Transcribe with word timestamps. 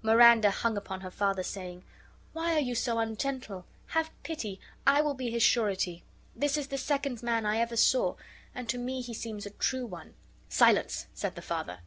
Miranda 0.00 0.52
hung 0.52 0.76
upon 0.76 1.00
her 1.00 1.10
father, 1.10 1.42
saying: 1.42 1.82
"Why 2.34 2.54
are 2.54 2.60
you 2.60 2.72
so 2.72 3.00
ungentle? 3.00 3.64
Have 3.88 4.12
pity, 4.22 4.60
I 4.86 5.00
will 5.00 5.14
be 5.14 5.28
his 5.32 5.42
surety. 5.42 6.04
This 6.36 6.56
is 6.56 6.68
the 6.68 6.78
second 6.78 7.20
man 7.20 7.44
I 7.44 7.58
ever 7.58 7.76
saw, 7.76 8.14
and 8.54 8.68
to 8.68 8.78
me 8.78 9.00
he 9.00 9.12
seems 9.12 9.44
a 9.44 9.50
true 9.50 9.86
one." 9.86 10.14
"Silence!" 10.48 11.08
said 11.14 11.34
the 11.34 11.42
father. 11.42 11.80